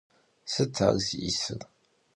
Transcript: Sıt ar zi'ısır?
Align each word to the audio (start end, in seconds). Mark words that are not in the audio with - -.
Sıt 0.51 0.75
ar 0.87 0.95
zi'ısır? 1.05 1.61